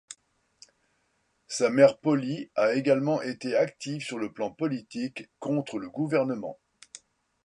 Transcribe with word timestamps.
Sa 1.47 1.69
mère 1.69 1.99
Polly 1.99 2.49
a 2.55 2.73
également 2.73 3.21
été 3.21 3.55
active 3.55 4.01
sur 4.03 4.17
le 4.17 4.31
plan 4.33 4.49
politique 4.49 5.29
contre 5.39 5.77
le 5.77 5.91
gouvernement. 5.91 6.57